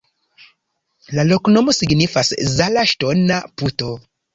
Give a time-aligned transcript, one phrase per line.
[1.19, 3.97] La loknomo signifas: Zala-ŝtona-puto.